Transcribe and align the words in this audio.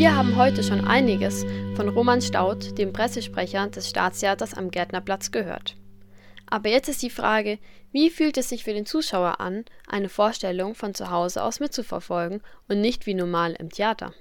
Wir 0.00 0.16
haben 0.16 0.36
heute 0.36 0.62
schon 0.62 0.86
einiges 0.86 1.44
von 1.76 1.90
Roman 1.90 2.22
Staudt, 2.22 2.78
dem 2.78 2.90
Pressesprecher 2.90 3.66
des 3.66 3.90
Staatstheaters 3.90 4.54
am 4.54 4.70
Gärtnerplatz, 4.70 5.30
gehört. 5.30 5.76
Aber 6.46 6.70
jetzt 6.70 6.88
ist 6.88 7.02
die 7.02 7.10
Frage, 7.10 7.58
wie 7.92 8.08
fühlt 8.08 8.38
es 8.38 8.48
sich 8.48 8.64
für 8.64 8.72
den 8.72 8.86
Zuschauer 8.86 9.40
an, 9.40 9.66
eine 9.86 10.08
Vorstellung 10.08 10.74
von 10.74 10.94
zu 10.94 11.10
Hause 11.10 11.44
aus 11.44 11.60
mitzuverfolgen 11.60 12.40
und 12.66 12.80
nicht 12.80 13.04
wie 13.04 13.12
normal 13.12 13.54
im 13.58 13.68
Theater? 13.68 14.14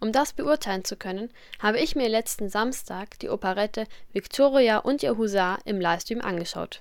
Um 0.00 0.12
das 0.12 0.34
beurteilen 0.34 0.84
zu 0.84 0.96
können, 0.96 1.30
habe 1.60 1.78
ich 1.78 1.96
mir 1.96 2.10
letzten 2.10 2.50
Samstag 2.50 3.18
die 3.20 3.30
Operette 3.30 3.86
Victoria 4.12 4.76
und 4.80 5.02
ihr 5.02 5.16
Husar 5.16 5.60
im 5.64 5.80
Livestream 5.80 6.20
angeschaut. 6.20 6.80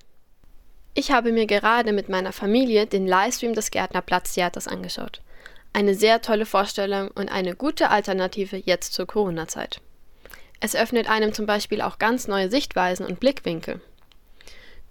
Ich 0.93 1.09
habe 1.09 1.31
mir 1.31 1.45
gerade 1.45 1.93
mit 1.93 2.09
meiner 2.09 2.33
Familie 2.33 2.85
den 2.85 3.07
Livestream 3.07 3.53
des 3.53 3.71
Gärtnerplatztheaters 3.71 4.67
angeschaut. 4.67 5.21
Eine 5.75 5.93
sehr 5.93 6.21
tolle 6.21 6.45
Vorstellung 6.45 7.09
und 7.15 7.27
eine 7.27 7.53
gute 7.53 7.89
Alternative 7.89 8.55
jetzt 8.55 8.93
zur 8.93 9.07
Corona-Zeit. 9.07 9.81
Es 10.61 10.73
öffnet 10.73 11.09
einem 11.09 11.33
zum 11.33 11.45
Beispiel 11.45 11.81
auch 11.81 11.99
ganz 11.99 12.29
neue 12.29 12.49
Sichtweisen 12.49 13.05
und 13.05 13.19
Blickwinkel. 13.19 13.81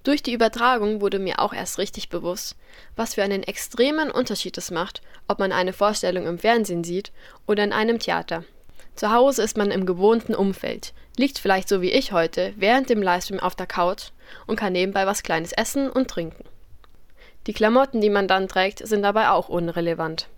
Durch 0.02 0.23
die 0.23 0.34
Übertragung 0.34 1.00
wurde 1.00 1.18
mir 1.18 1.38
auch 1.38 1.54
erst 1.54 1.78
richtig 1.78 2.10
bewusst, 2.10 2.54
was 2.96 3.14
für 3.14 3.23
einen 3.23 3.45
extremen 3.45 4.10
Unterschied 4.10 4.59
es 4.59 4.70
macht, 4.70 5.00
ob 5.26 5.38
man 5.38 5.52
eine 5.52 5.73
Vorstellung 5.73 6.26
im 6.26 6.38
Fernsehen 6.38 6.84
sieht 6.84 7.12
oder 7.46 7.64
in 7.64 7.73
einem 7.73 7.98
Theater. 7.98 8.45
Zu 8.95 9.10
Hause 9.10 9.42
ist 9.42 9.56
man 9.56 9.70
im 9.70 9.87
gewohnten 9.87 10.34
Umfeld, 10.34 10.92
liegt 11.16 11.38
vielleicht 11.38 11.70
so 11.70 11.80
wie 11.80 11.92
ich 11.92 12.12
heute 12.12 12.52
während 12.59 12.90
dem 12.90 13.01
Livestream 13.01 13.40
auf 13.40 13.54
der 13.54 13.66
Couch 13.66 14.10
und 14.46 14.56
kann 14.56 14.74
nebenbei 14.74 15.06
was 15.06 15.23
Kleines 15.23 15.52
essen 15.52 15.88
und 15.88 16.10
trinken. 16.10 16.45
Die 17.46 17.54
Klamotten, 17.54 18.02
die 18.02 18.10
man 18.10 18.28
dann 18.28 18.48
trägt, 18.48 18.87
sind 18.87 19.01
dabei 19.01 19.30
auch 19.30 19.48
unrelevant. 19.48 20.28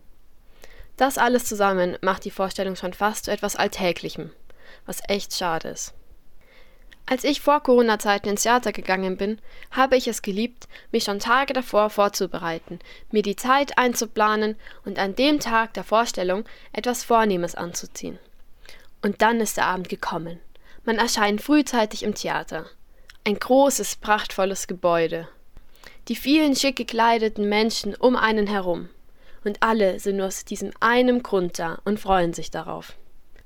Das 0.97 1.19
alles 1.19 1.45
zusammen 1.45 1.99
macht 2.01 2.25
die 2.25 2.31
Vorstellung 2.31 2.77
schon 2.77 2.95
fast 2.95 3.27
zu 3.27 3.31
etwas 3.31 3.57
Alltäglichem, 3.57 4.33
was 4.87 5.03
echt 5.09 5.35
schade 5.35 5.69
ist. 5.69 5.93
Als 7.09 7.23
ich 7.23 7.41
vor 7.41 7.63
Corona-Zeiten 7.63 8.31
ins 8.31 8.43
Theater 8.43 8.73
gegangen 8.73 9.17
bin, 9.17 9.39
habe 9.71 9.97
ich 9.97 10.09
es 10.09 10.23
geliebt, 10.23 10.67
mich 10.91 11.05
schon 11.05 11.21
Tage 11.21 11.53
davor 11.53 11.89
vorzubereiten, 11.89 12.81
mir 13.13 13.23
die 13.23 13.37
Zeit 13.37 13.79
einzuplanen 13.79 14.57
und 14.85 14.99
an 14.99 15.15
dem 15.15 15.39
Tag 15.39 15.75
der 15.75 15.85
Vorstellung 15.85 16.45
etwas 16.73 17.05
Vornehmes 17.05 17.55
anzuziehen. 17.55 18.19
Und 19.03 19.23
dann 19.23 19.41
ist 19.41 19.57
der 19.57 19.67
Abend 19.67 19.89
gekommen. 19.89 20.41
Man 20.85 20.99
erscheint 20.99 21.41
frühzeitig 21.41 22.03
im 22.03 22.17
Theater. 22.17 22.67
Ein 23.23 23.39
großes, 23.39 23.97
prachtvolles 23.97 24.67
Gebäude. 24.67 25.29
Die 26.09 26.17
vielen 26.17 26.57
schick 26.57 26.75
gekleideten 26.75 27.49
Menschen 27.49 27.95
um 27.95 28.17
einen 28.17 28.49
herum. 28.49 28.89
Und 29.47 29.63
alle 29.63 30.01
sind 30.01 30.17
nur 30.17 30.27
aus 30.27 30.45
diesem 30.45 30.73
einem 30.81 31.23
Grund 31.23 31.59
da 31.59 31.79
und 31.85 32.01
freuen 32.01 32.35
sich 32.35 32.51
darauf. 32.51 32.95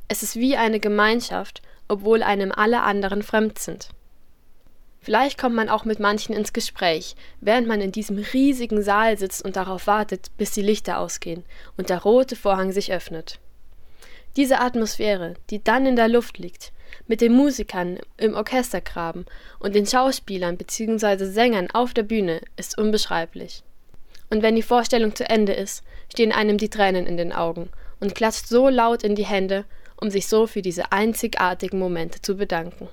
Es 0.09 0.23
ist 0.23 0.35
wie 0.37 0.57
eine 0.57 0.81
Gemeinschaft 0.81 1.63
obwohl 1.91 2.23
einem 2.23 2.53
alle 2.53 2.83
anderen 2.83 3.23
fremd 3.23 3.59
sind. 3.59 3.89
Vielleicht 5.01 5.39
kommt 5.39 5.57
man 5.57 5.69
auch 5.69 5.85
mit 5.85 5.99
manchen 5.99 6.35
ins 6.35 6.53
Gespräch, 6.53 7.17
während 7.41 7.67
man 7.67 7.81
in 7.81 7.91
diesem 7.91 8.19
riesigen 8.19 8.83
Saal 8.83 9.19
sitzt 9.19 9.45
und 9.45 9.57
darauf 9.57 9.87
wartet, 9.89 10.31
bis 10.37 10.53
die 10.53 10.63
Lichter 10.63 10.99
ausgehen 10.99 11.45
und 11.77 11.91
der 11.91 12.03
rote 12.03 12.37
Vorhang 12.37 12.71
sich 12.71 12.93
öffnet. 12.93 13.41
Diese 14.37 14.61
Atmosphäre, 14.61 15.35
die 15.51 15.65
dann 15.65 15.85
in 15.85 15.97
der 15.97 16.09
Luft 16.09 16.39
liegt, 16.39 16.73
mit 17.09 17.21
den 17.21 17.33
Musikern 17.33 17.99
im 18.19 18.35
Orchestergraben 18.35 19.27
und 19.59 19.75
den 19.75 19.87
Schauspielern 19.87 20.57
bzw. 20.57 21.25
Sängern 21.25 21.71
auf 21.73 21.93
der 21.93 22.05
Bühne, 22.05 22.41
ist 22.57 22.79
unbeschreiblich. 22.79 23.65
Und 24.31 24.43
wenn 24.43 24.57
die 24.57 24.63
Vorstellung 24.63 25.15
zu 25.15 25.29
Ende 25.29 25.53
ist, 25.53 25.85
stehen 26.11 26.33
einem 26.33 26.57
die 26.57 26.71
Tränen 26.71 27.07
in 27.07 27.17
den 27.17 27.33
Augen 27.33 27.69
und 27.99 28.15
klatscht 28.15 28.47
so 28.47 28.69
laut 28.69 29.03
in 29.03 29.15
die 29.15 29.27
Hände 29.27 29.65
um 30.01 30.11
sich 30.11 30.27
so 30.27 30.47
für 30.47 30.63
diese 30.63 30.93
einzigartigen 30.93 31.79
Momente 31.79 32.21
zu 32.23 32.37
bedanken. 32.37 32.89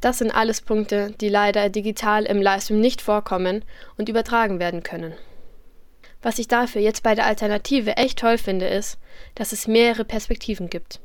Das 0.00 0.18
sind 0.18 0.30
alles 0.30 0.62
Punkte, 0.62 1.12
die 1.20 1.28
leider 1.28 1.68
digital 1.68 2.24
im 2.24 2.40
Livestream 2.40 2.80
nicht 2.80 3.02
vorkommen 3.02 3.64
und 3.98 4.08
übertragen 4.08 4.58
werden 4.58 4.82
können. 4.82 5.12
Was 6.22 6.38
ich 6.38 6.48
dafür 6.48 6.80
jetzt 6.80 7.02
bei 7.02 7.14
der 7.14 7.26
Alternative 7.26 7.96
echt 7.96 8.18
toll 8.18 8.38
finde, 8.38 8.66
ist, 8.66 8.98
dass 9.34 9.52
es 9.52 9.68
mehrere 9.68 10.04
Perspektiven 10.04 10.70
gibt. 10.70 11.00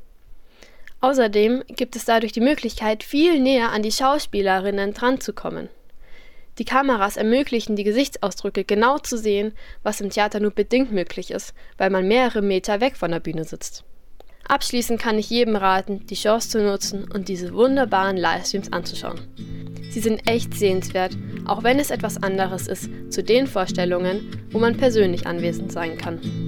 Außerdem 1.01 1.63
gibt 1.67 1.95
es 1.95 2.05
dadurch 2.05 2.31
die 2.31 2.41
Möglichkeit, 2.41 3.03
viel 3.03 3.39
näher 3.39 3.71
an 3.71 3.81
die 3.81 3.91
Schauspielerinnen 3.91 4.93
dranzukommen. 4.93 5.69
Die 6.57 6.65
Kameras 6.65 7.17
ermöglichen 7.17 7.75
die 7.75 7.83
Gesichtsausdrücke 7.83 8.63
genau 8.63 8.97
zu 8.97 9.17
sehen, 9.17 9.53
was 9.83 9.99
im 10.01 10.09
Theater 10.09 10.39
nur 10.39 10.51
bedingt 10.51 10.91
möglich 10.91 11.31
ist, 11.31 11.53
weil 11.77 11.89
man 11.89 12.07
mehrere 12.07 12.41
Meter 12.41 12.79
weg 12.79 12.95
von 12.95 13.11
der 13.11 13.19
Bühne 13.19 13.43
sitzt. 13.43 13.83
Abschließend 14.47 15.01
kann 15.01 15.17
ich 15.17 15.29
jedem 15.29 15.55
raten, 15.55 16.05
die 16.05 16.15
Chance 16.15 16.49
zu 16.49 16.61
nutzen 16.61 17.11
und 17.11 17.29
diese 17.29 17.53
wunderbaren 17.53 18.15
Livestreams 18.15 18.71
anzuschauen. 18.71 19.19
Sie 19.89 19.99
sind 19.99 20.27
echt 20.29 20.53
sehenswert, 20.53 21.17
auch 21.45 21.63
wenn 21.63 21.79
es 21.79 21.89
etwas 21.89 22.21
anderes 22.21 22.67
ist 22.67 22.89
zu 23.09 23.23
den 23.23 23.47
Vorstellungen, 23.47 24.45
wo 24.51 24.59
man 24.59 24.77
persönlich 24.77 25.25
anwesend 25.25 25.71
sein 25.71 25.97
kann. 25.97 26.44